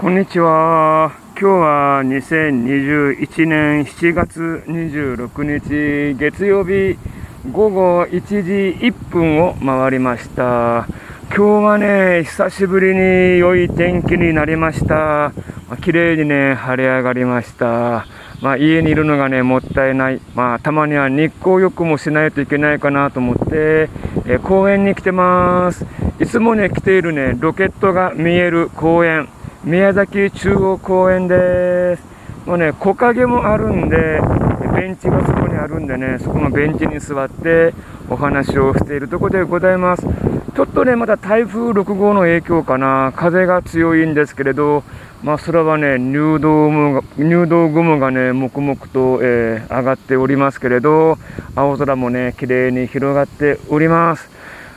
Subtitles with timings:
[0.00, 1.12] こんにちは。
[1.38, 6.96] 今日は2021年7月26日月曜日
[7.52, 10.86] 午後1時1分を回りました。
[11.36, 14.94] 今日はね、久しぶりに良い天気になりました。
[15.68, 18.06] まあ綺麗にね、晴れ上がりました。
[18.40, 20.20] まあ、家にいるのがね、もったいない。
[20.34, 23.90] まあ、たまには日光浴もしないといけないかなと思って、
[24.24, 25.84] え公園に来てます。
[26.18, 29.28] いつもね、来ているね、ロケットが見える公園。
[29.62, 32.02] 宮崎中央公園です。
[32.46, 34.18] もうね、木陰もあるんで、
[34.74, 37.74] ベンチがそこにあるんでね、そこのベンチに座って
[38.08, 40.06] お話をしているところでございます。
[40.56, 44.82] ちょっとね、まだ台風6号の影響かな、風が強いんですけれど、
[45.22, 51.18] まあ、空はね、入道雲が入道雲がね、黙々と、えー上がっておりますけれど、
[51.54, 54.30] 青空もね、綺麗に広がっております。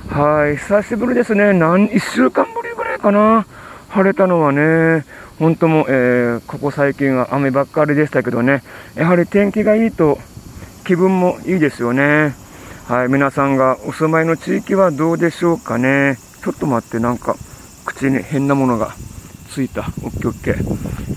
[0.09, 1.53] はい、久しぶりですね。
[1.53, 3.45] 何、1週間ぶりぐらいかな。
[3.93, 5.05] 晴れたのはね、
[5.37, 8.63] 本当も、えーここ最近は雨ばっかりでしたけどね、
[8.95, 10.17] やはり天気がいいと
[10.83, 12.33] 気分もいいですよね。
[12.87, 16.17] はい、皆さんがお住まいの地域はどうでしょうかね。
[16.43, 17.35] ちょっと待って、なんか、
[17.85, 18.95] 口に変なものが
[19.51, 19.81] ついた。
[19.81, 20.55] オッケーオッケー。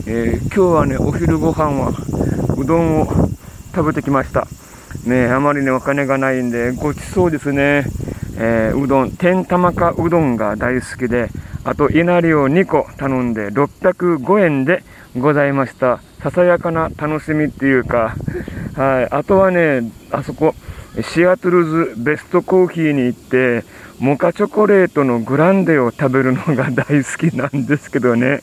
[0.06, 1.92] えー今日はね、お昼ご飯は
[2.58, 3.08] うどんを
[3.74, 4.46] 食べてきました。
[5.06, 7.86] ねあまりね、お金がないんで、ごちそうですね。
[8.36, 11.30] えーうどん、天玉かうどんが大好きで、
[11.66, 14.84] あと、稲荷を2個頼んで、605円で
[15.18, 16.00] ございました。
[16.22, 18.14] ささやかな楽しみっていうか、
[18.76, 19.12] はい。
[19.12, 20.54] あとはね、あそこ、
[21.02, 23.64] シアトルズベストコーヒーに行って、
[23.98, 28.42] モカチョコレートのグランデを食べるのが大好きなんですけどね。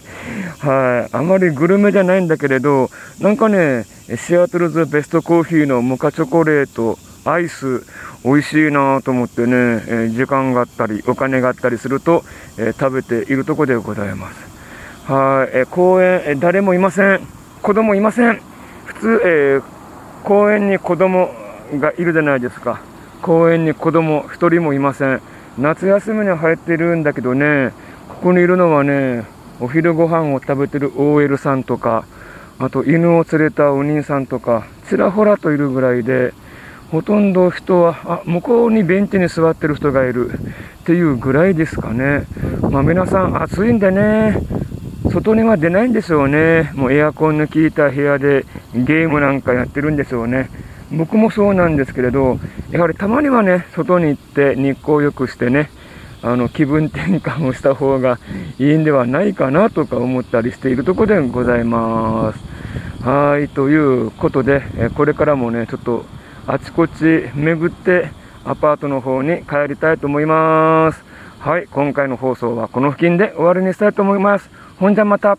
[0.60, 1.16] はい。
[1.16, 2.90] あまりグルメじゃないんだけれど、
[3.22, 3.86] なんかね、
[4.18, 7.86] シアトルズベストコーヒーのモカチョコレート、アイス、
[8.26, 12.24] 美味しいなと思ってね、えー時間があったり、お金があったりすると、
[12.58, 15.12] えー食べているところでございます。
[15.12, 17.22] はい、えー公園、えー誰もいません。
[17.62, 18.42] 子供いません。
[18.86, 19.64] 普通、えー
[20.24, 21.30] 公園に子供
[21.80, 22.82] がいるじゃないですか。
[23.22, 25.22] 公園に子供一人もいません。
[25.58, 27.72] 夏休みに入ってるんだけどね、
[28.10, 29.26] ここにいるのはね、
[29.60, 32.06] お昼ご飯を食べてる OL さんとか、
[32.60, 36.34] あと犬を連れたお兄さんとか、ちらほらといるぐらいで、
[36.94, 40.38] ほとんど人は、あ、向こうにベンチに座ってる人がいるっ
[40.86, 42.28] ていうぐらいですかね。
[42.70, 44.38] まあ皆さん暑いんでね、
[45.12, 46.72] 外には出ないんでしょうね。
[46.76, 48.46] もうエアコンの効いた部屋で
[48.76, 50.52] ゲームなんかやってるんでしょうね。
[50.92, 52.38] 僕もそうなんですけれど、
[52.70, 55.72] やはりたまにはね、外に行って日光浴してね、
[56.22, 58.20] あの気分転換をした方が
[58.60, 63.04] いいんではないかなとか思ったりしているところでございます。
[63.04, 64.62] はい、ということで、
[64.94, 66.06] これからもね、ちょっと
[66.46, 68.10] あちこち巡って
[68.44, 71.02] アパートの方に帰りたいと思います。
[71.40, 74.50] はい、今回の放送はこの付近で終わりにしたいと思います。
[74.78, 75.38] ほんじゃまた。